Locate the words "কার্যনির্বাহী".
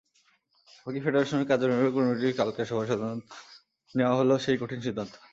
1.49-1.91